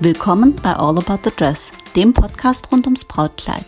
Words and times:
Willkommen 0.00 0.54
bei 0.62 0.74
All 0.74 0.96
About 0.96 1.18
the 1.24 1.32
Dress, 1.36 1.72
dem 1.96 2.12
Podcast 2.12 2.70
rund 2.70 2.86
ums 2.86 3.04
Brautkleid. 3.04 3.64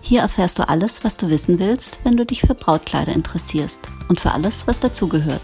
Hier 0.00 0.22
erfährst 0.22 0.58
du 0.58 0.68
alles, 0.68 1.04
was 1.04 1.16
du 1.16 1.30
wissen 1.30 1.60
willst, 1.60 2.00
wenn 2.02 2.16
du 2.16 2.26
dich 2.26 2.40
für 2.40 2.56
Brautkleider 2.56 3.12
interessierst 3.12 3.78
und 4.08 4.18
für 4.18 4.32
alles, 4.32 4.66
was 4.66 4.80
dazugehört. 4.80 5.42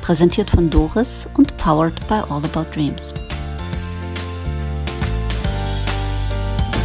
Präsentiert 0.00 0.48
von 0.48 0.70
Doris 0.70 1.26
und 1.36 1.56
powered 1.56 2.06
by 2.06 2.22
All 2.30 2.44
About 2.44 2.72
Dreams. 2.72 3.12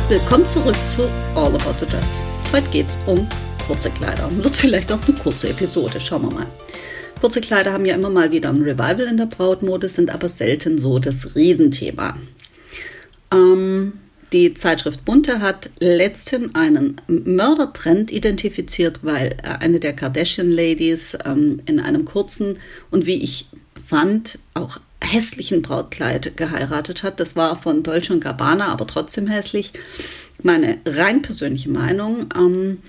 Willkommen 0.10 0.50
zurück 0.50 0.78
zu 0.90 1.04
All 1.36 1.54
About 1.54 1.76
the 1.80 1.86
Dress. 1.86 2.24
Heute 2.52 2.70
geht 2.70 2.88
es 2.88 2.98
um 3.06 3.28
kurze 3.68 3.92
Kleider. 3.92 4.32
Wird 4.32 4.58
vielleicht 4.58 4.92
auch 4.92 5.08
eine 5.08 5.16
kurze 5.16 5.50
Episode, 5.50 6.00
schauen 6.00 6.24
wir 6.24 6.32
mal. 6.32 6.48
Kurze 7.22 7.40
Kleider 7.40 7.74
haben 7.74 7.86
ja 7.86 7.94
immer 7.94 8.10
mal 8.10 8.32
wieder 8.32 8.50
ein 8.50 8.64
Revival 8.64 9.02
in 9.02 9.18
der 9.18 9.28
Brautmode, 9.28 9.90
sind 9.90 10.10
aber 10.10 10.28
selten 10.28 10.80
so 10.80 10.98
das 10.98 11.36
Riesenthema. 11.36 12.16
Ähm, 13.32 13.94
die 14.34 14.54
Zeitschrift 14.54 15.06
Bunte 15.06 15.40
hat 15.40 15.70
letztens 15.80 16.54
einen 16.54 17.00
Mördertrend 17.08 18.12
identifiziert, 18.12 19.00
weil 19.04 19.38
äh, 19.44 19.48
eine 19.60 19.80
der 19.80 19.94
Kardashian-Ladies 19.94 21.18
ähm, 21.26 21.62
in 21.66 21.80
einem 21.80 22.04
kurzen 22.04 22.60
und 22.92 23.06
wie 23.06 23.24
ich 23.24 23.48
fand, 23.86 24.40
auch 24.54 24.80
hässlichen 25.02 25.62
Brautkleid 25.62 26.36
geheiratet 26.36 27.04
hat. 27.04 27.20
Das 27.20 27.38
war 27.38 27.62
von 27.62 27.84
Dolce 27.84 28.20
Gabbana, 28.20 28.68
aber 28.68 28.86
trotzdem 28.86 29.28
hässlich. 29.28 29.72
Meine 30.44 30.78
rein 30.86 31.22
persönliche 31.22 31.70
Meinung. 31.70 32.28
Ähm, 32.36 32.80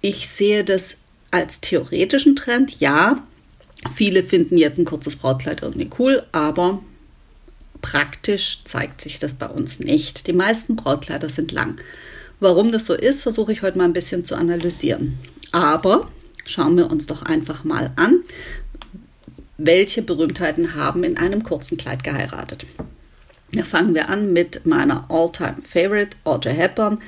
ich 0.00 0.28
sehe 0.28 0.64
das 0.64 0.98
als 1.32 1.60
theoretischen 1.60 2.36
Trend. 2.36 2.78
Ja, 2.78 3.26
viele 3.92 4.22
finden 4.22 4.56
jetzt 4.56 4.78
ein 4.78 4.84
kurzes 4.84 5.16
Brautkleid 5.16 5.62
irgendwie 5.62 5.90
cool, 5.98 6.22
aber 6.32 6.82
Praktisch 7.82 8.62
zeigt 8.64 9.00
sich 9.00 9.18
das 9.18 9.34
bei 9.34 9.46
uns 9.46 9.80
nicht. 9.80 10.26
Die 10.26 10.32
meisten 10.32 10.76
Brautkleider 10.76 11.28
sind 11.28 11.52
lang. 11.52 11.80
Warum 12.40 12.72
das 12.72 12.86
so 12.86 12.94
ist, 12.94 13.22
versuche 13.22 13.52
ich 13.52 13.62
heute 13.62 13.78
mal 13.78 13.84
ein 13.84 13.92
bisschen 13.92 14.24
zu 14.24 14.34
analysieren. 14.34 15.18
Aber 15.52 16.10
schauen 16.46 16.76
wir 16.76 16.90
uns 16.90 17.06
doch 17.06 17.22
einfach 17.22 17.64
mal 17.64 17.92
an, 17.96 18.20
welche 19.58 20.02
Berühmtheiten 20.02 20.74
haben 20.74 21.04
in 21.04 21.18
einem 21.18 21.42
kurzen 21.42 21.76
Kleid 21.76 22.02
geheiratet. 22.02 22.66
Da 23.52 23.64
fangen 23.64 23.94
wir 23.94 24.08
an 24.08 24.32
mit 24.32 24.64
meiner 24.64 25.06
All-Time 25.10 25.56
Favorite, 25.62 26.16
Audrey 26.24 26.54
Hepburn. 26.54 27.00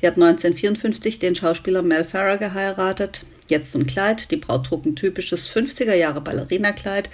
Die 0.00 0.06
hat 0.06 0.14
1954 0.14 1.18
den 1.18 1.34
Schauspieler 1.34 1.82
Mel 1.82 2.04
Farrer 2.04 2.38
geheiratet. 2.38 3.26
Jetzt 3.48 3.72
zum 3.72 3.86
Kleid. 3.86 4.30
Die 4.30 4.36
Braut 4.36 4.66
trug 4.66 4.86
ein 4.86 4.96
typisches 4.96 5.48
50er 5.50 5.94
Jahre 5.94 6.20
Ballerinakleid. 6.20 7.10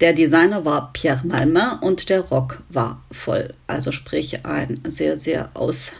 Der 0.00 0.12
Designer 0.12 0.64
war 0.64 0.92
Pierre 0.92 1.24
Malmain 1.24 1.78
und 1.80 2.08
der 2.08 2.20
Rock 2.20 2.62
war 2.68 3.02
voll. 3.12 3.54
Also 3.66 3.92
sprich 3.92 4.44
ein 4.44 4.80
sehr, 4.86 5.16
sehr 5.16 5.50
aus, 5.54 5.92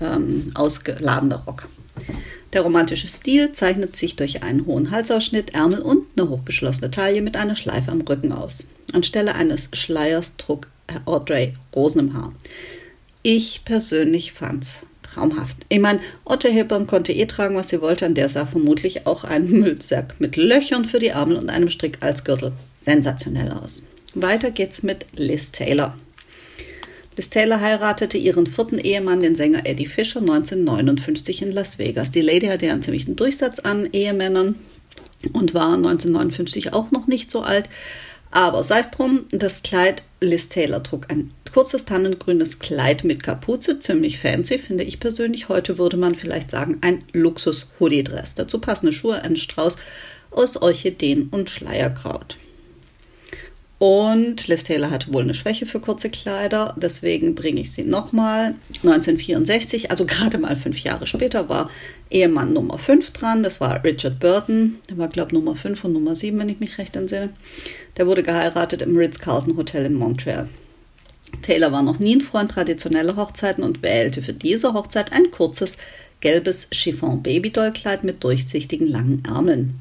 ähm, 0.00 0.52
ausgeladener 0.54 1.42
Rock. 1.46 1.68
Der 2.52 2.62
romantische 2.62 3.08
Stil 3.08 3.52
zeichnet 3.52 3.96
sich 3.96 4.16
durch 4.16 4.42
einen 4.42 4.66
hohen 4.66 4.90
Halsausschnitt, 4.90 5.54
Ärmel 5.54 5.80
und 5.80 6.06
eine 6.16 6.28
hochgeschlossene 6.28 6.90
Taille 6.90 7.22
mit 7.22 7.36
einer 7.36 7.56
Schleife 7.56 7.90
am 7.90 8.00
Rücken 8.00 8.32
aus. 8.32 8.66
Anstelle 8.92 9.34
eines 9.34 9.68
Schleiers 9.72 10.36
trug 10.36 10.68
Audrey 11.04 11.54
Rosen 11.74 12.00
im 12.00 12.14
Haar. 12.14 12.32
Ich 13.22 13.64
persönlich 13.64 14.32
fand's 14.32 14.80
traumhaft. 15.02 15.58
Ich 15.68 15.78
meine, 15.78 16.00
Otto 16.24 16.48
Hepburn 16.48 16.86
konnte 16.86 17.12
eh 17.12 17.26
tragen, 17.26 17.56
was 17.56 17.68
sie 17.68 17.80
wollte, 17.80 18.06
an 18.06 18.14
der 18.14 18.28
sah 18.28 18.46
vermutlich 18.46 19.06
auch 19.06 19.24
ein 19.24 19.50
Müllsack 19.50 20.14
mit 20.18 20.36
Löchern 20.36 20.84
für 20.84 20.98
die 20.98 21.08
Ärmel 21.08 21.36
und 21.36 21.50
einem 21.50 21.70
Strick 21.70 21.98
als 22.00 22.24
Gürtel 22.24 22.52
sensationell 22.90 23.52
aus. 23.52 23.84
Weiter 24.14 24.50
geht's 24.50 24.82
mit 24.82 25.06
Liz 25.14 25.52
Taylor. 25.52 25.96
Liz 27.16 27.30
Taylor 27.30 27.60
heiratete 27.60 28.18
ihren 28.18 28.46
vierten 28.46 28.78
Ehemann, 28.78 29.22
den 29.22 29.36
Sänger 29.36 29.64
Eddie 29.64 29.86
Fisher, 29.86 30.20
1959 30.20 31.42
in 31.42 31.52
Las 31.52 31.78
Vegas. 31.78 32.10
Die 32.10 32.20
Lady 32.20 32.46
hatte 32.46 32.66
ja 32.66 32.72
einen 32.72 32.82
ziemlichen 32.82 33.14
Durchsatz 33.14 33.60
an 33.60 33.88
Ehemännern 33.92 34.56
und 35.32 35.54
war 35.54 35.74
1959 35.74 36.72
auch 36.72 36.90
noch 36.90 37.06
nicht 37.06 37.30
so 37.30 37.42
alt. 37.42 37.68
Aber 38.32 38.64
sei 38.64 38.80
es 38.80 38.90
drum, 38.90 39.26
das 39.30 39.62
Kleid 39.62 40.02
Liz 40.20 40.48
Taylor 40.48 40.82
trug 40.82 41.10
ein 41.10 41.30
kurzes 41.52 41.84
tannengrünes 41.84 42.58
Kleid 42.58 43.04
mit 43.04 43.22
Kapuze, 43.22 43.78
ziemlich 43.78 44.18
fancy, 44.18 44.58
finde 44.58 44.84
ich 44.84 44.98
persönlich. 44.98 45.48
Heute 45.48 45.78
würde 45.78 45.96
man 45.96 46.14
vielleicht 46.16 46.50
sagen, 46.50 46.78
ein 46.80 47.02
Luxus-Hoodie-Dress. 47.12 48.34
Dazu 48.34 48.60
passende 48.60 48.92
Schuhe, 48.92 49.22
ein 49.22 49.36
Strauß 49.36 49.76
aus 50.30 50.56
Orchideen 50.56 51.28
und 51.30 51.50
Schleierkraut. 51.50 52.36
Und 53.80 54.46
Liz 54.46 54.64
Taylor 54.64 54.90
hatte 54.90 55.10
wohl 55.10 55.22
eine 55.22 55.32
Schwäche 55.32 55.64
für 55.64 55.80
kurze 55.80 56.10
Kleider, 56.10 56.74
deswegen 56.76 57.34
bringe 57.34 57.62
ich 57.62 57.72
sie 57.72 57.82
nochmal. 57.82 58.54
1964, 58.82 59.90
also 59.90 60.04
gerade 60.04 60.36
mal 60.36 60.54
fünf 60.54 60.80
Jahre 60.80 61.06
später, 61.06 61.48
war 61.48 61.70
Ehemann 62.10 62.52
Nummer 62.52 62.76
5 62.76 63.10
dran. 63.12 63.42
Das 63.42 63.58
war 63.58 63.82
Richard 63.82 64.20
Burton. 64.20 64.76
Der 64.90 64.98
war, 64.98 65.08
glaube 65.08 65.28
ich, 65.28 65.32
Nummer 65.32 65.56
5 65.56 65.82
und 65.82 65.94
Nummer 65.94 66.14
7, 66.14 66.38
wenn 66.38 66.50
ich 66.50 66.60
mich 66.60 66.76
recht 66.76 66.94
entsinne. 66.94 67.30
Der 67.96 68.06
wurde 68.06 68.22
geheiratet 68.22 68.82
im 68.82 68.94
Ritz-Carlton 68.94 69.56
Hotel 69.56 69.86
in 69.86 69.94
Montreal. 69.94 70.46
Taylor 71.40 71.72
war 71.72 71.82
noch 71.82 72.00
nie 72.00 72.16
ein 72.16 72.20
Freund 72.20 72.50
traditioneller 72.50 73.16
Hochzeiten 73.16 73.64
und 73.64 73.82
wählte 73.82 74.20
für 74.20 74.34
diese 74.34 74.74
Hochzeit 74.74 75.14
ein 75.14 75.30
kurzes 75.30 75.78
gelbes 76.20 76.68
Chiffon-Babydoll-Kleid 76.70 78.04
mit 78.04 78.22
durchsichtigen 78.22 78.88
langen 78.88 79.22
Ärmeln. 79.26 79.80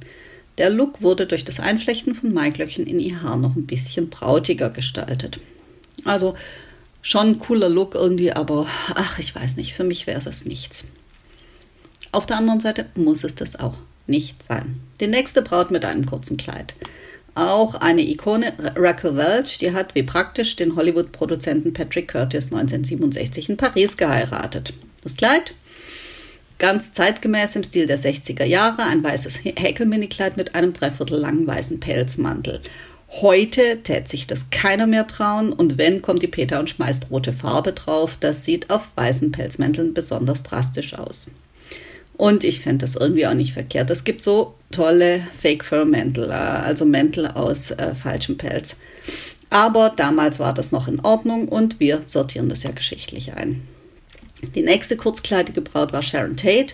Der 0.59 0.69
Look 0.69 1.01
wurde 1.01 1.25
durch 1.25 1.45
das 1.45 1.61
Einflechten 1.61 2.13
von 2.13 2.33
Maiglöckchen 2.33 2.85
in 2.85 2.99
ihr 2.99 3.23
Haar 3.23 3.37
noch 3.37 3.55
ein 3.55 3.65
bisschen 3.65 4.09
brautiger 4.09 4.69
gestaltet. 4.69 5.39
Also 6.03 6.35
schon 7.01 7.39
cooler 7.39 7.69
Look 7.69 7.95
irgendwie, 7.95 8.33
aber 8.33 8.67
ach, 8.93 9.19
ich 9.19 9.33
weiß 9.33 9.55
nicht, 9.55 9.73
für 9.73 9.85
mich 9.85 10.05
wäre 10.05 10.19
es 10.19 10.45
nichts. 10.45 10.85
Auf 12.11 12.25
der 12.25 12.37
anderen 12.37 12.59
Seite 12.59 12.87
muss 12.95 13.23
es 13.23 13.35
das 13.35 13.57
auch 13.57 13.77
nicht 14.05 14.43
sein. 14.43 14.81
Die 14.99 15.07
nächste 15.07 15.41
Braut 15.41 15.71
mit 15.71 15.85
einem 15.85 16.05
kurzen 16.05 16.35
Kleid. 16.35 16.73
Auch 17.35 17.75
eine 17.75 18.01
Ikone, 18.01 18.51
Raquel 18.75 19.15
Welch, 19.15 19.59
die 19.59 19.71
hat 19.71 19.95
wie 19.95 20.03
praktisch 20.03 20.57
den 20.57 20.75
Hollywood-Produzenten 20.75 21.71
Patrick 21.71 22.09
Curtis 22.09 22.51
1967 22.51 23.49
in 23.49 23.57
Paris 23.57 23.95
geheiratet. 23.95 24.73
Das 25.03 25.15
Kleid 25.15 25.53
Ganz 26.59 26.91
zeitgemäß 26.91 27.55
im 27.55 27.63
Stil 27.63 27.87
der 27.87 27.97
60er 27.97 28.43
Jahre, 28.43 28.83
ein 28.83 29.01
weißes 29.01 29.39
Häkelminikleid 29.45 30.35
mit 30.35 30.55
einem 30.55 30.73
dreiviertel 30.73 31.17
langen 31.17 31.47
weißen 31.47 31.79
Pelzmantel. 31.79 32.59
Heute 33.21 33.81
tät 33.81 34.09
sich 34.09 34.27
das 34.27 34.49
keiner 34.51 34.85
mehr 34.85 35.07
trauen 35.07 35.53
und 35.53 35.77
wenn, 35.77 36.01
kommt 36.01 36.21
die 36.21 36.27
Peter 36.27 36.59
und 36.59 36.69
schmeißt 36.69 37.09
rote 37.09 37.31
Farbe 37.31 37.71
drauf. 37.71 38.17
Das 38.19 38.43
sieht 38.43 38.69
auf 38.69 38.81
weißen 38.95 39.31
Pelzmänteln 39.31 39.93
besonders 39.93 40.43
drastisch 40.43 40.93
aus. 40.95 41.31
Und 42.17 42.43
ich 42.43 42.59
fände 42.59 42.79
das 42.79 42.95
irgendwie 42.95 43.25
auch 43.25 43.33
nicht 43.33 43.53
verkehrt. 43.53 43.89
Es 43.89 44.03
gibt 44.03 44.21
so 44.21 44.53
tolle 44.69 45.21
Fake 45.41 45.63
Fur 45.63 45.85
Mäntel, 45.85 46.29
äh, 46.29 46.33
also 46.33 46.83
Mäntel 46.83 47.27
aus 47.27 47.71
äh, 47.71 47.95
falschem 47.95 48.37
Pelz. 48.37 48.75
Aber 49.49 49.93
damals 49.95 50.39
war 50.39 50.53
das 50.53 50.73
noch 50.73 50.89
in 50.89 50.99
Ordnung 50.99 51.47
und 51.47 51.79
wir 51.79 52.01
sortieren 52.05 52.49
das 52.49 52.63
ja 52.63 52.71
geschichtlich 52.71 53.33
ein. 53.33 53.65
Die 54.55 54.61
nächste 54.61 54.97
kurzkleidige 54.97 55.61
Braut 55.61 55.94
war 55.94 56.03
Sharon 56.03 56.38
Tate. 56.38 56.73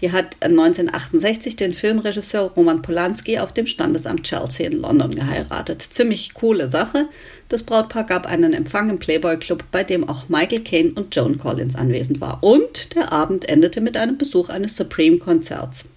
Die 0.00 0.12
hat 0.12 0.36
1968 0.40 1.56
den 1.56 1.74
Filmregisseur 1.74 2.52
Roman 2.56 2.80
Polanski 2.80 3.38
auf 3.38 3.52
dem 3.52 3.66
Standesamt 3.66 4.22
Chelsea 4.22 4.66
in 4.66 4.80
London 4.80 5.14
geheiratet. 5.14 5.82
Ziemlich 5.82 6.32
coole 6.32 6.68
Sache. 6.68 7.08
Das 7.48 7.62
Brautpaar 7.62 8.04
gab 8.04 8.26
einen 8.26 8.54
Empfang 8.54 8.88
im 8.88 8.98
Playboy 8.98 9.36
Club, 9.36 9.64
bei 9.70 9.84
dem 9.84 10.08
auch 10.08 10.28
Michael 10.28 10.62
Caine 10.62 10.92
und 10.94 11.14
Joan 11.14 11.36
Collins 11.36 11.74
anwesend 11.74 12.20
war. 12.20 12.42
Und 12.42 12.94
der 12.94 13.12
Abend 13.12 13.46
endete 13.48 13.82
mit 13.82 13.96
einem 13.96 14.16
Besuch 14.16 14.48
eines 14.48 14.76
Supreme-Konzerts. 14.76 15.90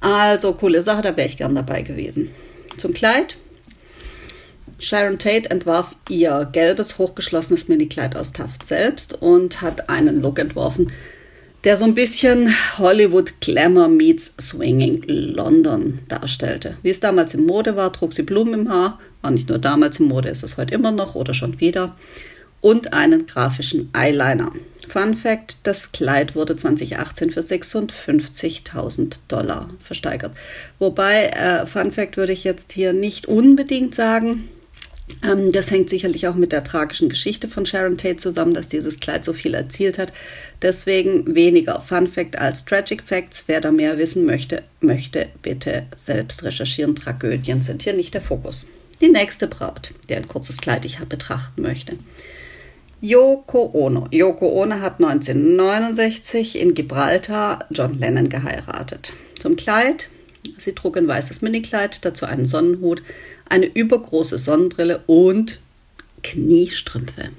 Also 0.00 0.52
coole 0.52 0.82
Sache, 0.82 1.00
da 1.00 1.16
wäre 1.16 1.28
ich 1.28 1.38
gern 1.38 1.54
dabei 1.54 1.80
gewesen. 1.80 2.30
Zum 2.76 2.92
Kleid 2.92 3.38
Sharon 4.84 5.18
Tate 5.18 5.50
entwarf 5.50 5.96
ihr 6.10 6.46
gelbes, 6.52 6.98
hochgeschlossenes 6.98 7.68
Minikleid 7.68 8.16
aus 8.16 8.32
Taft 8.32 8.66
selbst 8.66 9.14
und 9.14 9.62
hat 9.62 9.88
einen 9.88 10.20
Look 10.20 10.38
entworfen, 10.38 10.92
der 11.64 11.78
so 11.78 11.86
ein 11.86 11.94
bisschen 11.94 12.54
Hollywood 12.76 13.40
Glamour 13.40 13.88
meets 13.88 14.34
Swinging 14.38 15.02
London 15.06 16.00
darstellte. 16.08 16.76
Wie 16.82 16.90
es 16.90 17.00
damals 17.00 17.32
in 17.32 17.46
Mode 17.46 17.76
war, 17.76 17.94
trug 17.94 18.12
sie 18.12 18.22
Blumen 18.22 18.52
im 18.52 18.68
Haar, 18.68 19.00
war 19.22 19.30
nicht 19.30 19.48
nur 19.48 19.58
damals 19.58 20.00
in 20.00 20.06
Mode, 20.06 20.28
ist 20.28 20.44
es 20.44 20.58
heute 20.58 20.74
immer 20.74 20.92
noch 20.92 21.14
oder 21.14 21.32
schon 21.32 21.60
wieder, 21.60 21.96
und 22.60 22.92
einen 22.92 23.24
grafischen 23.26 23.90
Eyeliner. 23.94 24.52
Fun 24.86 25.16
Fact: 25.16 25.58
Das 25.62 25.92
Kleid 25.92 26.34
wurde 26.34 26.56
2018 26.56 27.30
für 27.30 27.40
56.000 27.40 29.16
Dollar 29.28 29.70
versteigert. 29.82 30.32
Wobei, 30.78 31.28
äh, 31.28 31.66
Fun 31.66 31.90
Fact 31.90 32.18
würde 32.18 32.32
ich 32.32 32.44
jetzt 32.44 32.72
hier 32.72 32.92
nicht 32.92 33.26
unbedingt 33.26 33.94
sagen. 33.94 34.50
Ähm, 35.22 35.52
das 35.52 35.70
hängt 35.70 35.90
sicherlich 35.90 36.28
auch 36.28 36.34
mit 36.34 36.52
der 36.52 36.64
tragischen 36.64 37.08
Geschichte 37.08 37.48
von 37.48 37.66
Sharon 37.66 37.98
Tate 37.98 38.16
zusammen, 38.16 38.54
dass 38.54 38.68
dieses 38.68 39.00
Kleid 39.00 39.24
so 39.24 39.32
viel 39.32 39.54
erzielt 39.54 39.98
hat. 39.98 40.12
Deswegen 40.62 41.34
weniger 41.34 41.80
Fun 41.80 42.08
Fact 42.08 42.38
als 42.38 42.64
Tragic 42.64 43.02
Facts. 43.02 43.44
Wer 43.46 43.60
da 43.60 43.70
mehr 43.70 43.98
wissen 43.98 44.24
möchte, 44.24 44.62
möchte 44.80 45.28
bitte 45.42 45.86
selbst 45.94 46.42
recherchieren. 46.42 46.94
Tragödien 46.94 47.62
sind 47.62 47.82
hier 47.82 47.94
nicht 47.94 48.14
der 48.14 48.22
Fokus. 48.22 48.66
Die 49.00 49.08
nächste 49.08 49.46
Braut, 49.46 49.92
der 50.08 50.18
ein 50.18 50.28
kurzes 50.28 50.58
Kleid 50.58 50.84
ich 50.84 50.98
betrachten 50.98 51.62
möchte. 51.62 51.96
Yoko 53.00 53.70
Ono. 53.74 54.08
Yoko 54.10 54.62
Ono 54.62 54.76
hat 54.80 54.94
1969 54.94 56.58
in 56.58 56.74
Gibraltar 56.74 57.66
John 57.70 57.98
Lennon 57.98 58.30
geheiratet. 58.30 59.12
Zum 59.38 59.56
Kleid. 59.56 60.08
Sie 60.58 60.72
trug 60.72 60.96
ein 60.96 61.08
weißes 61.08 61.42
Minikleid, 61.42 62.04
dazu 62.04 62.26
einen 62.26 62.46
Sonnenhut, 62.46 63.02
eine 63.48 63.66
übergroße 63.66 64.38
Sonnenbrille 64.38 65.02
und 65.06 65.60
Kniestrümpfe. 66.22 67.30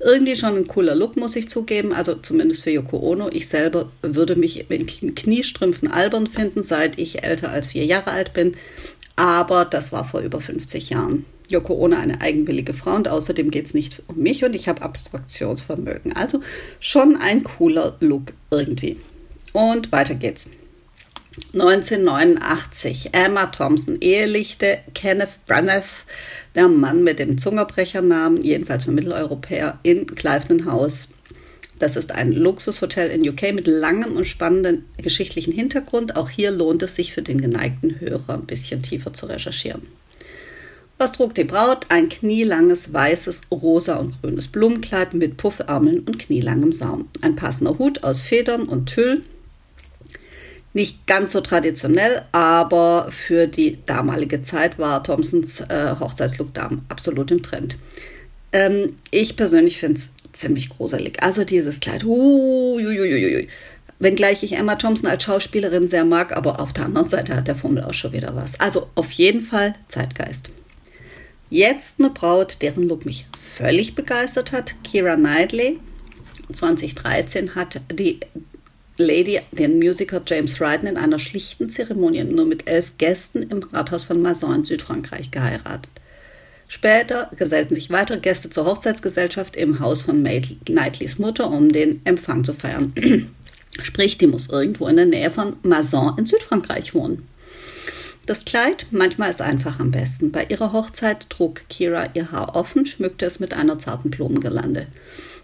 Irgendwie 0.00 0.36
schon 0.36 0.56
ein 0.56 0.66
cooler 0.66 0.94
Look, 0.94 1.16
muss 1.16 1.36
ich 1.36 1.48
zugeben. 1.48 1.92
Also 1.92 2.14
zumindest 2.14 2.62
für 2.62 2.70
Yoko 2.70 2.98
Ono. 2.98 3.28
Ich 3.30 3.48
selber 3.48 3.90
würde 4.02 4.36
mich 4.36 4.70
in 4.70 5.14
Kniestrümpfen 5.14 5.90
albern 5.90 6.26
finden, 6.26 6.62
seit 6.62 6.98
ich 6.98 7.22
älter 7.22 7.50
als 7.50 7.68
vier 7.68 7.84
Jahre 7.84 8.10
alt 8.10 8.32
bin. 8.32 8.56
Aber 9.16 9.64
das 9.64 9.92
war 9.92 10.04
vor 10.04 10.20
über 10.20 10.40
50 10.40 10.90
Jahren. 10.90 11.24
Yoko 11.48 11.74
Ono 11.74 11.96
eine 11.96 12.20
eigenwillige 12.20 12.74
Frau 12.74 12.94
und 12.94 13.08
außerdem 13.08 13.50
geht 13.50 13.66
es 13.66 13.74
nicht 13.74 14.02
um 14.06 14.16
mich 14.18 14.44
und 14.44 14.54
ich 14.54 14.68
habe 14.68 14.82
Abstraktionsvermögen. 14.82 16.12
Also 16.12 16.40
schon 16.78 17.16
ein 17.16 17.44
cooler 17.44 17.96
Look 18.00 18.32
irgendwie. 18.50 18.96
Und 19.52 19.90
weiter 19.90 20.14
geht's. 20.14 20.52
1989 21.54 23.10
Emma 23.12 23.46
Thompson 23.46 23.98
ehelichte 24.00 24.78
Kenneth 24.94 25.46
Branagh, 25.46 26.04
der 26.56 26.68
Mann 26.68 27.04
mit 27.04 27.20
dem 27.20 27.38
Zungerbrechernamen, 27.38 28.42
jedenfalls 28.42 28.84
für 28.84 28.90
Mitteleuropäer, 28.90 29.78
in 29.84 30.06
Clifton 30.06 30.64
House. 30.64 31.10
Das 31.78 31.96
ist 31.96 32.12
ein 32.12 32.32
Luxushotel 32.32 33.10
in 33.10 33.26
UK 33.26 33.54
mit 33.54 33.66
langem 33.66 34.16
und 34.16 34.26
spannenden 34.26 34.84
geschichtlichen 34.98 35.52
Hintergrund. 35.52 36.16
Auch 36.16 36.28
hier 36.28 36.50
lohnt 36.50 36.82
es 36.82 36.96
sich 36.96 37.14
für 37.14 37.22
den 37.22 37.40
geneigten 37.40 38.00
Hörer 38.00 38.34
ein 38.34 38.46
bisschen 38.46 38.82
tiefer 38.82 39.14
zu 39.14 39.26
recherchieren. 39.26 39.82
Was 40.98 41.12
trug 41.12 41.34
die 41.34 41.44
Braut? 41.44 41.86
Ein 41.88 42.10
knielanges 42.10 42.92
weißes, 42.92 43.42
rosa 43.50 43.96
und 43.96 44.20
grünes 44.20 44.48
Blumenkleid 44.48 45.14
mit 45.14 45.38
Puffärmeln 45.38 46.00
und 46.00 46.18
knielangem 46.18 46.72
Saum. 46.72 47.08
Ein 47.22 47.36
passender 47.36 47.78
Hut 47.78 48.04
aus 48.04 48.20
Federn 48.20 48.64
und 48.64 48.86
Tüll. 48.90 49.22
Nicht 50.72 51.06
ganz 51.06 51.32
so 51.32 51.40
traditionell, 51.40 52.22
aber 52.30 53.08
für 53.10 53.46
die 53.48 53.78
damalige 53.86 54.42
Zeit 54.42 54.78
war 54.78 55.02
Thompsons 55.02 55.62
äh, 55.62 55.96
Hochzeitslook 55.98 56.50
absolut 56.88 57.30
im 57.32 57.42
Trend. 57.42 57.76
Ähm, 58.52 58.96
ich 59.10 59.36
persönlich 59.36 59.78
finde 59.78 59.98
es 59.98 60.12
ziemlich 60.32 60.68
gruselig. 60.68 61.22
Also 61.22 61.44
dieses 61.44 61.80
Kleid, 61.80 62.04
uh, 62.04 62.78
Wenngleich 63.98 64.42
ich 64.42 64.52
Emma 64.54 64.76
Thompson 64.76 65.10
als 65.10 65.24
Schauspielerin 65.24 65.86
sehr 65.86 66.06
mag, 66.06 66.34
aber 66.34 66.58
auf 66.58 66.72
der 66.72 66.86
anderen 66.86 67.06
Seite 67.06 67.36
hat 67.36 67.48
der 67.48 67.56
Fummel 67.56 67.84
auch 67.84 67.92
schon 67.92 68.12
wieder 68.12 68.34
was. 68.34 68.58
Also 68.58 68.88
auf 68.94 69.10
jeden 69.12 69.42
Fall 69.42 69.74
Zeitgeist. 69.88 70.50
Jetzt 71.50 71.96
eine 71.98 72.08
Braut, 72.10 72.62
deren 72.62 72.88
Look 72.88 73.04
mich 73.04 73.26
völlig 73.38 73.94
begeistert 73.94 74.52
hat. 74.52 74.74
Kira 74.84 75.16
Knightley. 75.16 75.80
2013 76.50 77.54
hat 77.54 77.80
die 77.92 78.20
Lady 79.00 79.40
den 79.52 79.78
Musiker 79.78 80.22
James 80.26 80.60
Ryden 80.60 80.88
in 80.88 80.96
einer 80.96 81.18
schlichten 81.18 81.70
Zeremonie 81.70 82.24
nur 82.24 82.46
mit 82.46 82.68
elf 82.68 82.92
Gästen 82.98 83.42
im 83.42 83.62
Rathaus 83.72 84.04
von 84.04 84.22
Mazon 84.22 84.56
in 84.56 84.64
Südfrankreich 84.64 85.30
geheiratet. 85.30 85.90
Später 86.68 87.30
gesellten 87.36 87.74
sich 87.74 87.90
weitere 87.90 88.18
Gäste 88.18 88.48
zur 88.48 88.64
Hochzeitsgesellschaft 88.64 89.56
im 89.56 89.80
Haus 89.80 90.02
von 90.02 90.22
Knightleys 90.22 91.18
Mutter, 91.18 91.50
um 91.50 91.72
den 91.72 92.00
Empfang 92.04 92.44
zu 92.44 92.54
feiern. 92.54 92.92
Sprich, 93.82 94.18
die 94.18 94.28
muss 94.28 94.48
irgendwo 94.48 94.86
in 94.86 94.96
der 94.96 95.06
Nähe 95.06 95.30
von 95.30 95.56
Mazon 95.62 96.16
in 96.16 96.26
Südfrankreich 96.26 96.94
wohnen. 96.94 97.26
Das 98.26 98.44
Kleid, 98.44 98.86
manchmal 98.92 99.30
ist 99.30 99.42
einfach 99.42 99.80
am 99.80 99.90
besten. 99.90 100.30
Bei 100.30 100.44
ihrer 100.44 100.72
Hochzeit 100.72 101.28
trug 101.30 101.62
Kira 101.68 102.10
ihr 102.14 102.30
Haar 102.30 102.54
offen, 102.54 102.86
schmückte 102.86 103.26
es 103.26 103.40
mit 103.40 103.54
einer 103.54 103.80
zarten 103.80 104.10
Blumengirlande. 104.10 104.86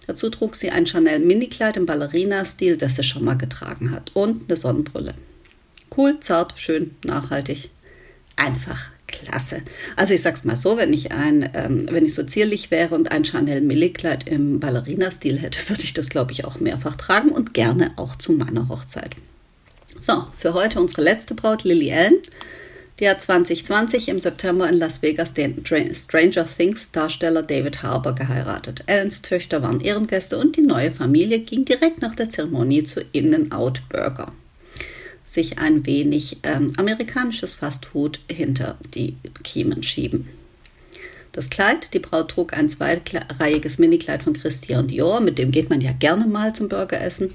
Dazu 0.07 0.31
trug 0.31 0.57
sie 0.57 0.71
ein 0.71 0.87
Chanel 0.87 1.19
Minikleid 1.19 1.77
im 1.77 1.87
Ballerina-Stil, 1.87 2.77
das 2.77 2.97
sie 2.97 3.03
schon 3.03 3.25
mal 3.25 3.37
getragen 3.37 3.91
hat, 3.91 4.13
und 4.15 4.49
eine 4.49 4.57
Sonnenbrille. 4.57 5.15
Cool, 5.97 6.21
zart, 6.21 6.55
schön, 6.57 6.95
nachhaltig. 7.05 7.71
Einfach 8.37 8.91
klasse. 9.07 9.63
Also 9.95 10.15
ich 10.15 10.23
sag's 10.23 10.45
mal 10.45 10.57
so, 10.57 10.77
wenn 10.77 10.93
ich 10.93 11.13
ein, 11.13 11.49
ähm, 11.55 11.87
wenn 11.91 12.07
ich 12.07 12.15
so 12.15 12.25
zierlich 12.25 12.71
wäre 12.71 12.95
und 12.95 13.13
ein 13.13 13.25
Chanel 13.25 13.61
Minikleid 13.61 14.29
im 14.29 14.61
Ballerina-Stil 14.61 15.39
hätte, 15.39 15.69
würde 15.69 15.83
ich 15.83 15.95
das, 15.95 16.09
glaube 16.09 16.33
ich, 16.33 16.45
auch 16.45 16.61
mehrfach 16.61 16.97
tragen 16.97 17.31
und 17.31 17.55
gerne 17.55 17.93
auch 17.97 18.17
zu 18.17 18.33
meiner 18.33 18.69
Hochzeit. 18.69 19.11
So, 20.01 20.27
für 20.39 20.55
heute 20.55 20.81
unsere 20.81 21.03
letzte 21.03 21.35
Braut, 21.35 21.65
Lily 21.65 21.93
Allen. 21.93 22.19
Die 22.99 23.11
hat 23.11 23.21
2020 23.21 24.09
im 24.09 24.21
September 24.21 24.67
in 24.71 24.79
Las 24.79 25.03
Vegas 25.03 25.35
den 25.35 25.63
Stranger 25.67 26.49
Things 26.49 26.93
Darsteller 26.93 27.43
David 27.43 27.83
Harbour 27.83 28.15
geheiratet. 28.15 28.85
Allens 28.87 29.21
Töchter 29.21 29.61
waren 29.61 29.83
Ehrengäste 29.83 30.39
und 30.39 30.57
die 30.57 30.63
neue 30.63 30.91
Familie 30.91 31.41
ging 31.41 31.67
direkt 31.67 32.01
nach 32.01 32.15
der 32.15 32.31
Zeremonie 32.31 32.85
zu 32.85 33.03
In-N-Out 33.13 33.83
Burger. 33.91 34.33
Sich 35.27 35.59
ein 35.59 35.85
wenig 35.85 36.39
ähm, 36.43 36.73
amerikanisches 36.79 37.53
Fastfood 37.53 38.21
hinter 38.31 38.79
die 38.95 39.17
Kiemen 39.43 39.83
schieben. 39.83 40.31
Das 41.33 41.51
Kleid, 41.51 41.93
die 41.93 41.99
Braut 41.99 42.31
trug 42.31 42.55
ein 42.55 42.71
zweireihiges 42.71 43.79
Minikleid 43.79 44.23
von 44.23 44.33
Christian 44.33 44.87
Dior, 44.87 45.21
mit 45.21 45.37
dem 45.37 45.51
geht 45.51 45.69
man 45.69 45.83
ja 45.83 45.93
gerne 45.93 46.27
mal 46.27 46.55
zum 46.55 46.71
Burgeressen, 46.71 47.35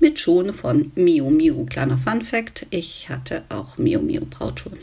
mit 0.00 0.18
Schuhen 0.18 0.52
von 0.52 0.92
Miu 0.96 1.30
Miu. 1.30 1.64
Kleiner 1.64 1.96
Fun 1.96 2.20
Fact, 2.20 2.66
ich 2.68 3.08
hatte 3.08 3.44
auch 3.48 3.78
Miu 3.78 4.00
Miu 4.00 4.26
Brautschuhe. 4.28 4.76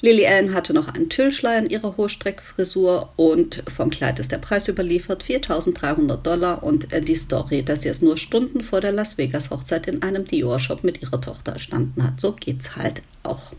Lily 0.00 0.26
Ann 0.28 0.54
hatte 0.54 0.72
noch 0.72 0.86
einen 0.86 1.08
Tüllschleier 1.08 1.58
in 1.58 1.70
ihrer 1.70 1.96
Hochstreckfrisur 1.96 3.12
und 3.16 3.64
vom 3.66 3.90
Kleid 3.90 4.20
ist 4.20 4.30
der 4.30 4.38
Preis 4.38 4.68
überliefert, 4.68 5.24
4.300 5.24 6.16
Dollar 6.18 6.62
und 6.62 6.92
äh, 6.92 7.00
die 7.00 7.16
Story, 7.16 7.64
dass 7.64 7.82
sie 7.82 7.88
es 7.88 8.00
nur 8.00 8.16
Stunden 8.16 8.62
vor 8.62 8.80
der 8.80 8.92
Las 8.92 9.18
Vegas 9.18 9.50
Hochzeit 9.50 9.88
in 9.88 10.02
einem 10.04 10.24
Dior-Shop 10.24 10.84
mit 10.84 11.02
ihrer 11.02 11.20
Tochter 11.20 11.52
erstanden 11.52 12.04
hat. 12.04 12.20
So 12.20 12.32
geht's 12.32 12.76
halt 12.76 13.02
auch. 13.24 13.54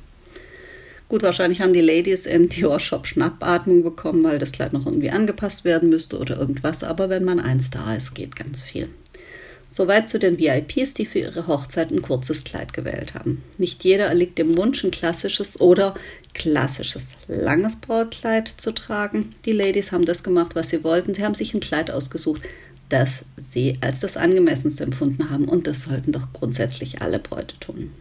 Gut, 1.09 1.23
wahrscheinlich 1.23 1.59
haben 1.59 1.73
die 1.73 1.81
Ladies 1.81 2.25
im 2.25 2.47
Dior-Shop 2.47 3.05
Schnappatmung 3.05 3.83
bekommen, 3.83 4.23
weil 4.23 4.39
das 4.39 4.53
Kleid 4.53 4.71
noch 4.71 4.85
irgendwie 4.85 5.09
angepasst 5.09 5.65
werden 5.65 5.89
müsste 5.89 6.19
oder 6.19 6.37
irgendwas, 6.37 6.85
aber 6.85 7.09
wenn 7.09 7.25
man 7.25 7.41
eins 7.41 7.69
da 7.69 7.95
ist, 7.95 8.15
geht 8.15 8.37
ganz 8.37 8.61
viel. 8.61 8.87
Soweit 9.71 10.09
zu 10.09 10.17
den 10.17 10.39
VIPs, 10.39 10.95
die 10.95 11.05
für 11.05 11.19
ihre 11.19 11.47
Hochzeit 11.47 11.91
ein 11.91 12.01
kurzes 12.01 12.43
Kleid 12.43 12.73
gewählt 12.73 13.13
haben. 13.13 13.43
Nicht 13.57 13.83
jeder 13.83 14.05
erliegt 14.05 14.39
dem 14.39 14.57
Wunsch, 14.57 14.83
ein 14.83 14.91
klassisches 14.91 15.61
oder 15.61 15.93
klassisches 16.33 17.09
langes 17.27 17.75
Brautkleid 17.75 18.47
zu 18.47 18.71
tragen. 18.71 19.35
Die 19.45 19.51
Ladies 19.51 19.91
haben 19.91 20.05
das 20.05 20.23
gemacht, 20.23 20.55
was 20.55 20.69
sie 20.69 20.83
wollten. 20.83 21.13
Sie 21.13 21.23
haben 21.23 21.35
sich 21.35 21.53
ein 21.53 21.59
Kleid 21.59 21.91
ausgesucht, 21.91 22.41
das 22.89 23.23
sie 23.37 23.77
als 23.81 23.99
das 23.99 24.17
angemessenste 24.17 24.83
empfunden 24.83 25.29
haben 25.29 25.47
und 25.47 25.67
das 25.67 25.83
sollten 25.83 26.11
doch 26.11 26.33
grundsätzlich 26.33 27.01
alle 27.01 27.19
Bräute 27.19 27.59
tun. 27.59 27.91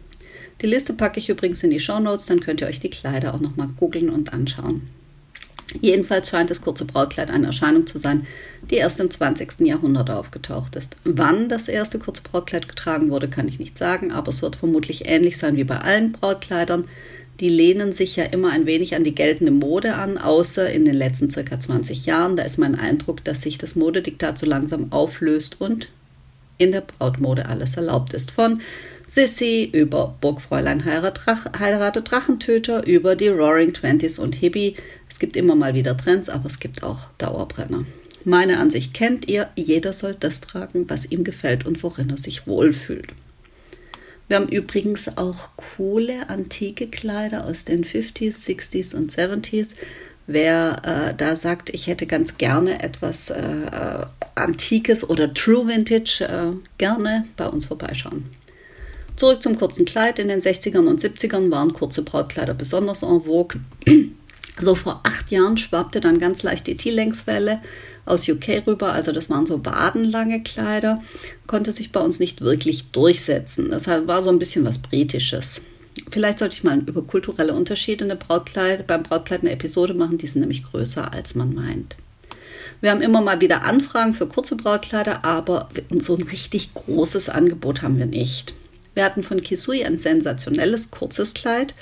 Die 0.61 0.67
Liste 0.67 0.93
packe 0.93 1.19
ich 1.19 1.29
übrigens 1.29 1.63
in 1.63 1.69
die 1.69 1.79
Show 1.79 1.99
Notes, 1.99 2.25
dann 2.25 2.41
könnt 2.41 2.61
ihr 2.61 2.67
euch 2.67 2.79
die 2.79 2.89
Kleider 2.89 3.33
auch 3.33 3.39
nochmal 3.39 3.69
googeln 3.77 4.09
und 4.09 4.33
anschauen. 4.33 4.89
Jedenfalls 5.81 6.29
scheint 6.29 6.49
das 6.49 6.61
kurze 6.61 6.85
Brautkleid 6.85 7.29
eine 7.29 7.47
Erscheinung 7.47 7.85
zu 7.85 7.99
sein, 7.99 8.25
die 8.69 8.75
erst 8.75 8.99
im 8.99 9.11
20. 9.11 9.61
Jahrhundert 9.61 10.09
aufgetaucht 10.09 10.75
ist. 10.75 10.95
Wann 11.03 11.47
das 11.49 11.67
erste 11.67 11.99
kurze 11.99 12.23
Brautkleid 12.23 12.67
getragen 12.67 13.09
wurde, 13.09 13.27
kann 13.27 13.47
ich 13.47 13.59
nicht 13.59 13.77
sagen, 13.77 14.11
aber 14.11 14.29
es 14.29 14.41
wird 14.41 14.55
vermutlich 14.55 15.07
ähnlich 15.07 15.37
sein 15.37 15.57
wie 15.57 15.63
bei 15.63 15.77
allen 15.77 16.11
Brautkleidern. 16.11 16.85
Die 17.39 17.49
lehnen 17.49 17.93
sich 17.93 18.15
ja 18.15 18.25
immer 18.25 18.51
ein 18.51 18.65
wenig 18.65 18.95
an 18.95 19.03
die 19.03 19.15
geltende 19.15 19.51
Mode 19.51 19.95
an, 19.95 20.17
außer 20.17 20.69
in 20.69 20.83
den 20.83 20.95
letzten 20.95 21.29
circa 21.29 21.59
20 21.59 22.05
Jahren. 22.05 22.35
Da 22.35 22.43
ist 22.43 22.57
mein 22.57 22.75
Eindruck, 22.75 23.23
dass 23.23 23.41
sich 23.41 23.57
das 23.57 23.75
Modediktat 23.75 24.37
so 24.37 24.45
langsam 24.45 24.91
auflöst 24.91 25.61
und 25.61 25.89
in 26.59 26.71
der 26.71 26.81
Brautmode 26.81 27.47
alles 27.47 27.75
erlaubt 27.75 28.13
ist. 28.13 28.29
Von 28.29 28.61
Sissy 29.07 29.67
über 29.73 30.15
Burgfräulein 30.21 30.85
heiratet 30.85 32.11
Drachentöter, 32.11 32.85
über 32.85 33.15
die 33.15 33.29
Roaring 33.29 33.73
Twenties 33.73 34.19
und 34.19 34.35
Hippie. 34.35 34.75
Es 35.09 35.17
gibt 35.17 35.35
immer 35.35 35.55
mal 35.55 35.73
wieder 35.73 35.97
Trends, 35.97 36.29
aber 36.29 36.45
es 36.45 36.59
gibt 36.59 36.83
auch 36.83 37.07
Dauerbrenner. 37.17 37.85
Meine 38.25 38.59
Ansicht 38.59 38.93
kennt 38.93 39.27
ihr, 39.27 39.49
jeder 39.55 39.93
soll 39.93 40.15
das 40.19 40.41
tragen, 40.41 40.87
was 40.89 41.09
ihm 41.09 41.23
gefällt 41.23 41.65
und 41.65 41.81
worin 41.81 42.11
er 42.11 42.17
sich 42.17 42.45
wohlfühlt. 42.45 43.13
Wir 44.27 44.37
haben 44.37 44.49
übrigens 44.49 45.17
auch 45.17 45.49
coole 45.75 46.29
antike 46.29 46.87
Kleider 46.87 47.45
aus 47.45 47.65
den 47.65 47.83
50s, 47.83 48.45
60s 48.45 48.95
und 48.95 49.11
70s. 49.11 49.69
Wer 50.31 50.81
äh, 50.83 51.15
da 51.15 51.35
sagt, 51.35 51.71
ich 51.71 51.87
hätte 51.87 52.05
ganz 52.05 52.37
gerne 52.37 52.83
etwas 52.83 53.31
äh, 53.31 53.41
äh, 53.41 54.05
Antikes 54.35 55.09
oder 55.09 55.33
True 55.33 55.67
Vintage, 55.67 56.23
äh, 56.23 56.55
gerne 56.77 57.25
bei 57.35 57.47
uns 57.47 57.65
vorbeischauen. 57.65 58.25
Zurück 59.15 59.41
zum 59.41 59.57
kurzen 59.57 59.85
Kleid. 59.85 60.19
In 60.19 60.27
den 60.27 60.39
60ern 60.39 60.87
und 60.87 61.01
70ern 61.01 61.49
waren 61.49 61.73
kurze 61.73 62.03
Brautkleider 62.03 62.53
besonders 62.53 63.01
en 63.01 63.23
vogue. 63.23 63.59
So 64.61 64.75
vor 64.75 64.99
acht 65.03 65.31
Jahren 65.31 65.57
schwappte 65.57 66.01
dann 66.01 66.19
ganz 66.19 66.43
leicht 66.43 66.67
die 66.67 66.75
T-Length-Welle 66.75 67.61
aus 68.05 68.27
UK 68.27 68.67
rüber. 68.67 68.91
Also 68.91 69.13
das 69.13 69.29
waren 69.29 69.45
so 69.45 69.65
wadenlange 69.65 70.43
Kleider. 70.43 71.01
Konnte 71.47 71.71
sich 71.71 71.93
bei 71.93 72.01
uns 72.01 72.19
nicht 72.19 72.41
wirklich 72.41 72.91
durchsetzen. 72.91 73.71
Das 73.71 73.87
war 73.87 74.21
so 74.21 74.29
ein 74.29 74.37
bisschen 74.37 74.65
was 74.65 74.77
Britisches. 74.77 75.61
Vielleicht 76.09 76.39
sollte 76.39 76.55
ich 76.55 76.63
mal 76.63 76.79
über 76.79 77.01
kulturelle 77.01 77.53
Unterschiede 77.53 78.05
eine 78.05 78.15
Brautkleid, 78.15 78.87
beim 78.87 79.03
Brautkleid 79.03 79.41
eine 79.41 79.51
Episode 79.51 79.93
machen. 79.93 80.17
Die 80.17 80.27
sind 80.27 80.41
nämlich 80.41 80.63
größer, 80.63 81.13
als 81.13 81.35
man 81.35 81.53
meint. 81.53 81.95
Wir 82.81 82.91
haben 82.91 83.01
immer 83.01 83.21
mal 83.21 83.41
wieder 83.41 83.63
Anfragen 83.63 84.13
für 84.13 84.27
kurze 84.27 84.55
Brautkleider, 84.55 85.25
aber 85.25 85.69
so 85.97 86.15
ein 86.15 86.23
richtig 86.23 86.73
großes 86.73 87.29
Angebot 87.29 87.81
haben 87.81 87.97
wir 87.97 88.05
nicht. 88.05 88.53
Wir 88.93 89.03
hatten 89.03 89.23
von 89.23 89.41
Kisui 89.41 89.83
ein 89.83 89.97
sensationelles 89.97 90.91
kurzes 90.91 91.33
Kleid. 91.33 91.73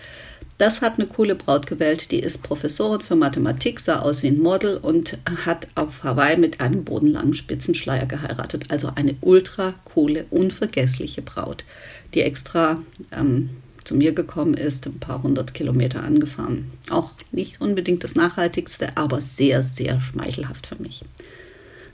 Das 0.57 0.81
hat 0.81 0.95
eine 0.95 1.05
coole 1.05 1.35
Braut 1.35 1.67
gewählt, 1.67 2.11
die 2.11 2.19
ist 2.19 2.41
Professorin 2.41 3.01
für 3.01 3.15
Mathematik, 3.15 3.79
sah 3.79 3.99
aus 3.99 4.23
wie 4.23 4.27
ein 4.27 4.39
Model 4.39 4.77
und 4.77 5.19
hat 5.45 5.67
auf 5.75 6.03
Hawaii 6.03 6.35
mit 6.35 6.61
einem 6.61 6.83
bodenlangen 6.83 7.35
Spitzenschleier 7.35 8.07
geheiratet. 8.07 8.65
Also 8.69 8.91
eine 8.95 9.15
ultra 9.21 9.75
coole, 9.85 10.25
unvergessliche 10.31 11.21
Braut, 11.21 11.63
die 12.15 12.21
extra 12.21 12.81
ähm, 13.11 13.51
zu 13.88 13.96
mir 13.96 14.12
gekommen 14.12 14.53
ist, 14.53 14.86
ein 14.86 15.00
paar 15.00 15.24
hundert 15.24 15.53
Kilometer 15.53 16.03
angefahren. 16.03 16.72
Auch 16.89 17.13
nicht 17.32 17.62
unbedingt 17.62 18.03
das 18.03 18.15
Nachhaltigste, 18.15 18.89
aber 18.96 19.22
sehr, 19.22 19.63
sehr 19.63 20.01
schmeichelhaft 20.01 20.67
für 20.67 20.82
mich. 20.82 21.03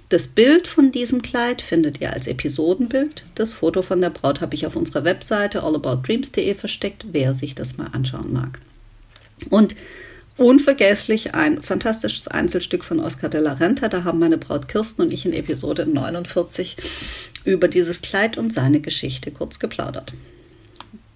Das 0.09 0.27
Bild 0.27 0.67
von 0.67 0.91
diesem 0.91 1.21
Kleid 1.21 1.61
findet 1.61 2.01
ihr 2.01 2.13
als 2.13 2.27
Episodenbild. 2.27 3.23
Das 3.35 3.53
Foto 3.53 3.81
von 3.81 4.01
der 4.01 4.09
Braut 4.09 4.41
habe 4.41 4.55
ich 4.55 4.65
auf 4.65 4.75
unserer 4.75 5.05
Webseite 5.05 5.63
allaboutdreams.de 5.63 6.53
versteckt, 6.55 7.05
wer 7.11 7.33
sich 7.33 7.55
das 7.55 7.77
mal 7.77 7.89
anschauen 7.93 8.33
mag. 8.33 8.59
Und 9.49 9.75
unvergesslich 10.37 11.35
ein 11.35 11.61
fantastisches 11.61 12.27
Einzelstück 12.27 12.83
von 12.83 12.99
Oscar 12.99 13.29
de 13.29 13.41
la 13.41 13.53
Renta. 13.53 13.87
Da 13.87 14.03
haben 14.03 14.19
meine 14.19 14.37
Braut 14.37 14.67
Kirsten 14.67 15.03
und 15.03 15.13
ich 15.13 15.25
in 15.25 15.33
Episode 15.33 15.85
49 15.85 16.75
über 17.45 17.67
dieses 17.67 18.01
Kleid 18.01 18.37
und 18.37 18.51
seine 18.51 18.81
Geschichte 18.81 19.31
kurz 19.31 19.59
geplaudert. 19.59 20.13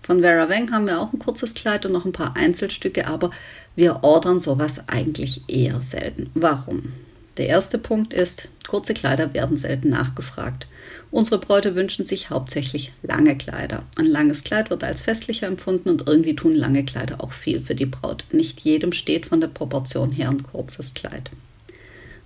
Von 0.07 0.21
Vera 0.21 0.47
Wang 0.47 0.71
haben 0.71 0.87
wir 0.87 1.01
auch 1.01 1.11
ein 1.11 1.19
kurzes 1.19 1.53
Kleid 1.53 1.85
und 1.85 1.91
noch 1.91 2.05
ein 2.05 2.13
paar 2.13 2.37
Einzelstücke, 2.37 3.07
aber 3.07 3.29
wir 3.75 4.05
ordern 4.05 4.39
sowas 4.39 4.79
eigentlich 4.87 5.41
eher 5.49 5.81
selten. 5.81 6.29
Warum? 6.33 6.93
Der 7.35 7.47
erste 7.47 7.77
Punkt 7.77 8.13
ist, 8.13 8.47
kurze 8.69 8.93
Kleider 8.93 9.33
werden 9.33 9.57
selten 9.57 9.89
nachgefragt. 9.89 10.65
Unsere 11.11 11.41
Bräute 11.41 11.75
wünschen 11.75 12.05
sich 12.05 12.29
hauptsächlich 12.29 12.93
lange 13.03 13.37
Kleider. 13.37 13.83
Ein 13.97 14.05
langes 14.05 14.45
Kleid 14.45 14.69
wird 14.69 14.85
als 14.85 15.01
festlicher 15.01 15.47
empfunden 15.47 15.89
und 15.89 16.07
irgendwie 16.07 16.37
tun 16.37 16.55
lange 16.55 16.85
Kleider 16.85 17.21
auch 17.21 17.33
viel 17.33 17.59
für 17.59 17.75
die 17.75 17.85
Braut. 17.85 18.23
Nicht 18.31 18.61
jedem 18.61 18.93
steht 18.93 19.25
von 19.25 19.41
der 19.41 19.49
Proportion 19.49 20.13
her 20.13 20.29
ein 20.29 20.41
kurzes 20.41 20.93
Kleid. 20.93 21.31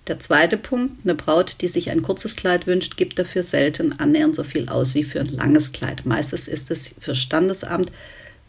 Der 0.08 0.20
zweite 0.20 0.58
Punkt, 0.58 1.04
eine 1.04 1.16
Braut, 1.16 1.58
die 1.62 1.68
sich 1.68 1.92
ein 1.92 2.02
kurzes 2.02 2.36
Kleid 2.36 2.66
wünscht, 2.66 2.98
gibt 2.98 3.20
dafür 3.20 3.44
selten 3.44 3.94
annähernd 4.00 4.36
so 4.36 4.44
viel 4.44 4.68
aus 4.68 4.96
wie 4.96 5.04
für 5.04 5.20
ein 5.20 5.28
langes 5.28 5.72
Kleid. 5.72 6.06
Meistens 6.06 6.48
ist 6.48 6.72
es 6.72 6.96
für 7.00 7.16
Standesamt, 7.16 7.92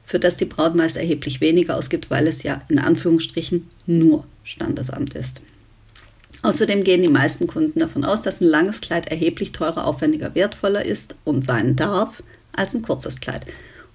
für 0.06 0.18
das 0.18 0.38
die 0.38 0.46
Braut 0.46 0.74
meist 0.74 0.96
erheblich 0.96 1.40
weniger 1.40 1.76
ausgibt, 1.76 2.10
weil 2.10 2.26
es 2.26 2.42
ja 2.42 2.62
in 2.68 2.78
Anführungsstrichen 2.78 3.68
nur 3.86 4.24
Standesamt 4.44 5.14
ist. 5.14 5.42
Außerdem 6.42 6.82
gehen 6.82 7.02
die 7.02 7.08
meisten 7.08 7.46
Kunden 7.46 7.78
davon 7.78 8.04
aus, 8.04 8.22
dass 8.22 8.40
ein 8.40 8.48
langes 8.48 8.80
Kleid 8.80 9.08
erheblich 9.08 9.52
teurer, 9.52 9.86
aufwendiger, 9.86 10.34
wertvoller 10.34 10.84
ist 10.84 11.14
und 11.24 11.44
sein 11.44 11.76
darf 11.76 12.22
als 12.52 12.74
ein 12.74 12.82
kurzes 12.82 13.20
Kleid. 13.20 13.46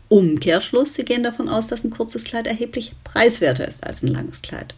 Umkehrschluss, 0.07 0.93
sie 0.93 1.03
gehen 1.03 1.23
davon 1.23 1.49
aus, 1.49 1.67
dass 1.67 1.83
ein 1.83 1.91
kurzes 1.91 2.23
Kleid 2.23 2.47
erheblich 2.47 2.93
preiswerter 3.03 3.67
ist 3.67 3.83
als 3.83 4.03
ein 4.03 4.07
langes 4.07 4.41
Kleid. 4.41 4.73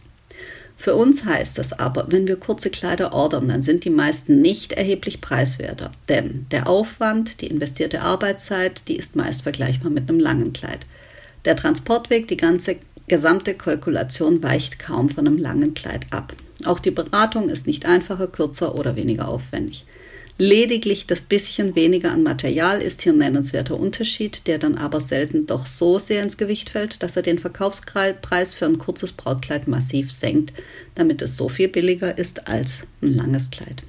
Für 0.80 0.94
uns 0.94 1.26
heißt 1.26 1.58
das 1.58 1.74
aber, 1.74 2.06
wenn 2.08 2.26
wir 2.26 2.36
kurze 2.36 2.70
Kleider 2.70 3.12
ordern, 3.12 3.48
dann 3.48 3.60
sind 3.60 3.84
die 3.84 3.90
meisten 3.90 4.40
nicht 4.40 4.72
erheblich 4.72 5.20
preiswerter. 5.20 5.92
Denn 6.08 6.46
der 6.52 6.70
Aufwand, 6.70 7.42
die 7.42 7.48
investierte 7.48 8.00
Arbeitszeit, 8.00 8.88
die 8.88 8.96
ist 8.96 9.14
meist 9.14 9.42
vergleichbar 9.42 9.90
mit 9.90 10.08
einem 10.08 10.18
langen 10.18 10.54
Kleid. 10.54 10.86
Der 11.44 11.54
Transportweg, 11.54 12.28
die 12.28 12.38
ganze 12.38 12.76
gesamte 13.08 13.52
Kalkulation 13.52 14.42
weicht 14.42 14.78
kaum 14.78 15.10
von 15.10 15.26
einem 15.26 15.36
langen 15.36 15.74
Kleid 15.74 16.06
ab. 16.12 16.32
Auch 16.64 16.80
die 16.80 16.92
Beratung 16.92 17.50
ist 17.50 17.66
nicht 17.66 17.84
einfacher, 17.84 18.26
kürzer 18.26 18.74
oder 18.74 18.96
weniger 18.96 19.28
aufwendig. 19.28 19.84
Lediglich 20.40 21.06
das 21.06 21.20
bisschen 21.20 21.74
weniger 21.74 22.12
an 22.12 22.22
Material 22.22 22.80
ist 22.80 23.02
hier 23.02 23.12
ein 23.12 23.18
nennenswerter 23.18 23.78
Unterschied, 23.78 24.46
der 24.46 24.56
dann 24.56 24.78
aber 24.78 24.98
selten 24.98 25.44
doch 25.44 25.66
so 25.66 25.98
sehr 25.98 26.22
ins 26.22 26.38
Gewicht 26.38 26.70
fällt, 26.70 27.02
dass 27.02 27.14
er 27.14 27.22
den 27.22 27.38
Verkaufspreis 27.38 28.54
für 28.54 28.64
ein 28.64 28.78
kurzes 28.78 29.12
Brautkleid 29.12 29.68
massiv 29.68 30.10
senkt, 30.10 30.54
damit 30.94 31.20
es 31.20 31.36
so 31.36 31.50
viel 31.50 31.68
billiger 31.68 32.16
ist 32.16 32.48
als 32.48 32.84
ein 33.02 33.16
langes 33.16 33.50
Kleid. 33.50 33.82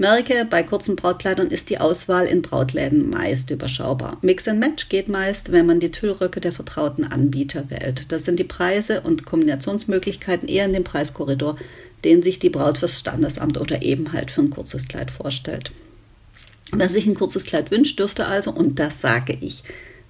Merke, 0.00 0.46
bei 0.48 0.62
kurzen 0.62 0.94
Brautkleidern 0.94 1.50
ist 1.50 1.70
die 1.70 1.78
Auswahl 1.78 2.26
in 2.26 2.42
Brautläden 2.42 3.10
meist 3.10 3.50
überschaubar. 3.50 4.18
Mix 4.20 4.46
and 4.46 4.60
Match 4.60 4.88
geht 4.90 5.08
meist, 5.08 5.50
wenn 5.50 5.66
man 5.66 5.80
die 5.80 5.90
Tüllröcke 5.90 6.40
der 6.40 6.52
vertrauten 6.52 7.04
Anbieter 7.04 7.68
wählt. 7.68 8.12
Das 8.12 8.24
sind 8.24 8.38
die 8.38 8.44
Preise 8.44 9.00
und 9.00 9.24
Kombinationsmöglichkeiten 9.24 10.46
eher 10.46 10.66
in 10.66 10.72
dem 10.72 10.84
Preiskorridor, 10.84 11.56
den 12.04 12.22
sich 12.22 12.38
die 12.38 12.50
Braut 12.50 12.78
fürs 12.78 12.98
Standesamt 12.98 13.58
oder 13.58 13.82
eben 13.82 14.12
halt 14.12 14.30
für 14.30 14.42
ein 14.42 14.50
kurzes 14.50 14.88
Kleid 14.88 15.10
vorstellt. 15.10 15.72
Wer 16.72 16.88
sich 16.88 17.06
ein 17.06 17.14
kurzes 17.14 17.44
Kleid 17.44 17.70
wünscht, 17.70 17.98
dürfte 17.98 18.26
also, 18.26 18.50
und 18.50 18.78
das 18.78 19.00
sage 19.00 19.36
ich 19.40 19.64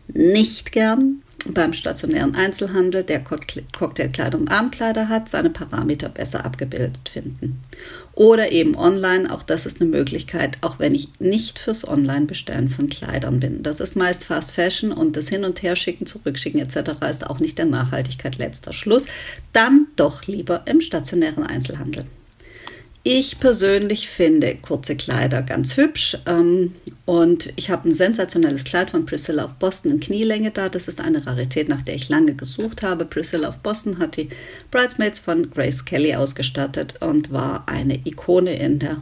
nicht 0.08 0.72
gern, 0.72 1.22
beim 1.46 1.72
stationären 1.72 2.34
Einzelhandel, 2.34 3.04
der 3.04 3.22
Cocktailkleidung 3.22 4.42
und 4.42 4.50
Abendkleider 4.50 5.08
hat, 5.08 5.28
seine 5.28 5.50
Parameter 5.50 6.08
besser 6.08 6.44
abgebildet 6.44 7.08
finden. 7.12 7.60
Oder 8.14 8.50
eben 8.50 8.76
online, 8.76 9.32
auch 9.32 9.42
das 9.42 9.64
ist 9.64 9.80
eine 9.80 9.90
Möglichkeit, 9.90 10.58
auch 10.60 10.78
wenn 10.78 10.94
ich 10.94 11.08
nicht 11.20 11.58
fürs 11.58 11.86
Online-Bestellen 11.86 12.68
von 12.68 12.88
Kleidern 12.88 13.38
bin. 13.38 13.62
Das 13.62 13.80
ist 13.80 13.94
meist 13.94 14.24
Fast 14.24 14.52
Fashion 14.52 14.90
und 14.90 15.16
das 15.16 15.28
Hin- 15.28 15.44
und 15.44 15.62
Herschicken, 15.62 16.06
Zurückschicken 16.06 16.60
etc. 16.60 16.90
ist 17.08 17.26
auch 17.28 17.38
nicht 17.38 17.58
der 17.58 17.66
Nachhaltigkeit 17.66 18.36
letzter 18.38 18.72
Schluss. 18.72 19.06
Dann 19.52 19.86
doch 19.96 20.26
lieber 20.26 20.62
im 20.66 20.80
stationären 20.80 21.44
Einzelhandel. 21.44 22.06
Ich 23.10 23.40
persönlich 23.40 24.10
finde 24.10 24.54
kurze 24.56 24.94
Kleider 24.94 25.40
ganz 25.40 25.78
hübsch 25.78 26.18
ähm, 26.26 26.74
und 27.06 27.50
ich 27.56 27.70
habe 27.70 27.88
ein 27.88 27.94
sensationelles 27.94 28.64
Kleid 28.64 28.90
von 28.90 29.06
Priscilla 29.06 29.46
of 29.46 29.54
Boston 29.54 29.92
in 29.92 30.00
Knielänge 30.00 30.50
da. 30.50 30.68
Das 30.68 30.88
ist 30.88 31.00
eine 31.00 31.26
Rarität, 31.26 31.70
nach 31.70 31.80
der 31.80 31.94
ich 31.94 32.10
lange 32.10 32.34
gesucht 32.34 32.82
habe. 32.82 33.06
Priscilla 33.06 33.48
of 33.48 33.56
Boston 33.60 33.98
hat 33.98 34.18
die 34.18 34.28
Bridesmaids 34.70 35.20
von 35.20 35.50
Grace 35.50 35.86
Kelly 35.86 36.16
ausgestattet 36.16 36.96
und 37.00 37.32
war 37.32 37.66
eine 37.66 37.94
Ikone 38.06 38.58
in 38.58 38.78
der 38.78 39.00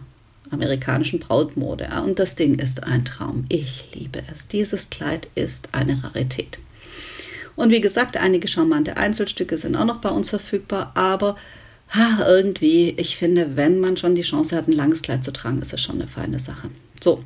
amerikanischen 0.53 1.19
Brautmode. 1.19 1.89
Und 2.05 2.21
das 2.21 2.37
Ding 2.37 2.61
ist 2.61 2.85
ein 2.85 3.05
Traum. 3.05 3.45
Ich 3.49 3.91
liebe 3.93 4.23
es. 4.33 4.47
Dieses 4.47 4.89
Kleid 4.89 5.27
ist 5.35 5.71
eine 5.73 6.01
Rarität. 6.05 6.59
Und 7.57 7.73
wie 7.73 7.81
gesagt, 7.81 8.17
einige 8.17 8.47
charmante 8.47 8.99
Einzelstücke 8.99 9.59
sind 9.59 9.75
auch 9.75 9.85
noch 9.85 10.01
bei 10.01 10.11
uns 10.11 10.31
verfügbar, 10.31 10.93
aber 10.95 11.35
ha, 11.89 12.27
irgendwie, 12.27 12.91
ich 12.97 13.17
finde, 13.17 13.57
wenn 13.57 13.81
man 13.81 13.97
schon 13.97 14.15
die 14.15 14.23
Chance 14.23 14.57
hat, 14.57 14.69
ein 14.69 14.73
langes 14.73 15.03
Kleid 15.03 15.25
zu 15.25 15.33
tragen, 15.33 15.61
ist 15.63 15.73
es 15.73 15.81
schon 15.81 15.97
eine 15.97 16.09
feine 16.09 16.41
Sache. 16.41 16.71
So, 17.01 17.23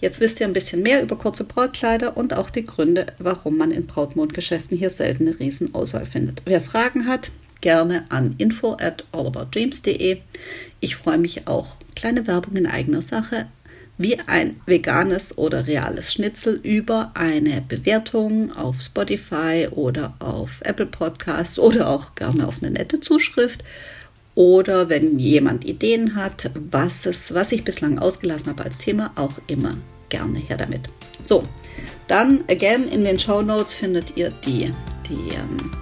jetzt 0.00 0.20
wisst 0.20 0.40
ihr 0.40 0.46
ein 0.46 0.52
bisschen 0.52 0.82
mehr 0.82 1.02
über 1.02 1.16
kurze 1.16 1.44
Brautkleider 1.44 2.16
und 2.16 2.34
auch 2.34 2.50
die 2.50 2.64
Gründe, 2.64 3.06
warum 3.18 3.56
man 3.56 3.70
in 3.70 3.86
Brautmondgeschäften 3.86 4.76
hier 4.76 4.90
selten 4.90 5.28
eine 5.28 5.38
Riesenauswahl 5.38 6.06
findet. 6.06 6.42
Wer 6.44 6.60
Fragen 6.60 7.06
hat, 7.06 7.30
gerne 7.60 8.04
an 8.08 8.34
info 8.38 8.72
at 8.72 9.04
allaboutdreams.de. 9.12 10.18
Ich 10.80 10.96
freue 10.96 11.18
mich 11.18 11.46
auch, 11.46 11.76
kleine 11.94 12.26
Werbung 12.26 12.56
in 12.56 12.66
eigener 12.66 13.02
Sache, 13.02 13.46
wie 13.98 14.18
ein 14.20 14.60
veganes 14.66 15.36
oder 15.38 15.66
reales 15.66 16.12
Schnitzel 16.12 16.58
über 16.62 17.12
eine 17.14 17.62
Bewertung 17.62 18.52
auf 18.52 18.80
Spotify 18.80 19.68
oder 19.70 20.14
auf 20.18 20.60
Apple 20.62 20.86
Podcasts 20.86 21.58
oder 21.58 21.88
auch 21.88 22.14
gerne 22.14 22.46
auf 22.46 22.62
eine 22.62 22.72
nette 22.72 23.00
Zuschrift. 23.00 23.64
Oder 24.34 24.88
wenn 24.88 25.18
jemand 25.18 25.66
Ideen 25.66 26.16
hat, 26.16 26.50
was, 26.54 27.04
es, 27.04 27.34
was 27.34 27.52
ich 27.52 27.64
bislang 27.64 27.98
ausgelassen 27.98 28.48
habe 28.48 28.64
als 28.64 28.78
Thema, 28.78 29.12
auch 29.14 29.34
immer 29.46 29.76
gerne 30.08 30.38
her 30.38 30.56
damit. 30.56 30.88
So, 31.22 31.44
dann 32.08 32.42
again 32.48 32.88
in 32.88 33.04
den 33.04 33.18
Show 33.18 33.42
Notes 33.42 33.74
findet 33.74 34.16
ihr 34.16 34.30
die, 34.44 34.72
die 35.08 35.34
ähm, 35.34 35.72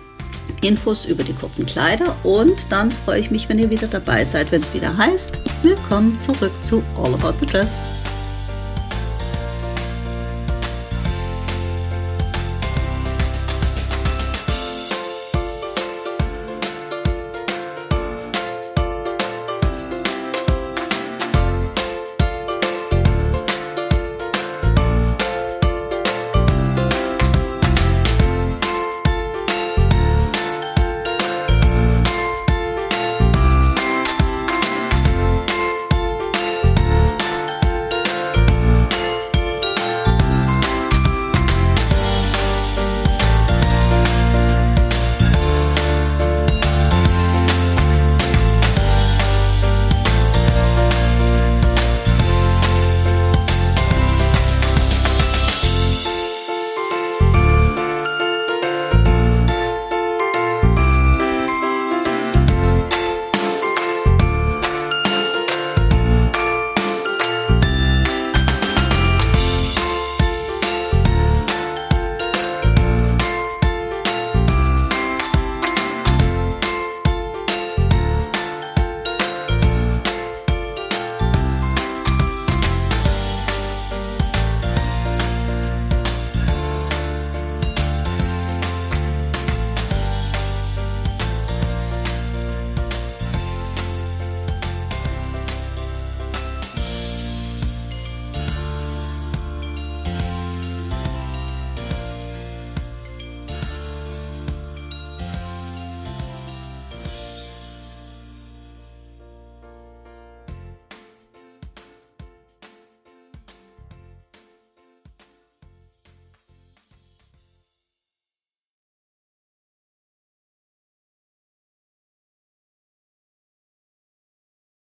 Infos 0.63 1.05
über 1.05 1.23
die 1.23 1.33
kurzen 1.33 1.65
Kleider 1.65 2.15
und 2.25 2.71
dann 2.71 2.91
freue 2.91 3.21
ich 3.21 3.31
mich, 3.31 3.49
wenn 3.49 3.59
ihr 3.59 3.71
wieder 3.71 3.87
dabei 3.87 4.25
seid, 4.25 4.53
wenn 4.53 4.63
es 4.63 4.75
wieder 4.75 4.97
heißt, 4.97 5.39
willkommen 5.63 6.21
zurück 6.21 6.53
zu 6.63 6.83
All 6.97 7.15
About 7.15 7.35
the 7.41 7.47
Dress. 7.47 7.89